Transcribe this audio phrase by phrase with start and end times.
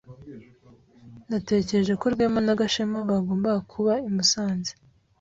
[1.29, 4.71] Natekereje ko Rwema na Gashema bagombaga kuba i Musanze.